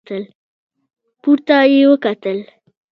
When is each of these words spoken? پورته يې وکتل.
پورته 1.21 1.57
يې 1.73 1.81
وکتل. 1.91 2.37